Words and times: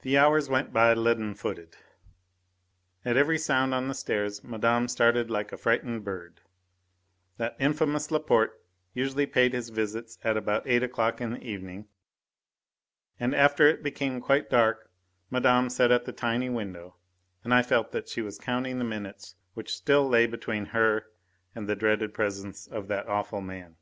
The 0.00 0.16
hours 0.16 0.48
went 0.48 0.72
by 0.72 0.94
leaden 0.94 1.34
footed. 1.34 1.76
At 3.04 3.18
every 3.18 3.36
sound 3.36 3.74
on 3.74 3.88
the 3.88 3.94
stairs 3.94 4.42
Madame 4.42 4.88
started 4.88 5.30
like 5.30 5.52
a 5.52 5.58
frightened 5.58 6.02
bird. 6.02 6.40
That 7.36 7.56
infamous 7.60 8.10
Laporte 8.10 8.58
usually 8.94 9.26
paid 9.26 9.52
his 9.52 9.68
visits 9.68 10.18
at 10.24 10.38
about 10.38 10.66
eight 10.66 10.82
o'clock 10.82 11.20
in 11.20 11.32
the 11.34 11.42
evening, 11.44 11.88
and 13.20 13.34
after 13.34 13.68
it 13.68 13.82
became 13.82 14.18
quite 14.18 14.48
dark, 14.48 14.90
Madame 15.30 15.68
sat 15.68 15.92
at 15.92 16.06
the 16.06 16.12
tiny 16.14 16.48
window, 16.48 16.96
and 17.44 17.52
I 17.52 17.62
felt 17.62 17.92
that 17.92 18.08
she 18.08 18.22
was 18.22 18.38
counting 18.38 18.78
the 18.78 18.84
minutes 18.84 19.34
which 19.52 19.76
still 19.76 20.08
lay 20.08 20.26
between 20.26 20.64
her 20.72 21.04
and 21.54 21.68
the 21.68 21.76
dreaded 21.76 22.14
presence 22.14 22.66
of 22.66 22.88
that 22.88 23.08
awful 23.08 23.42
man. 23.42 23.76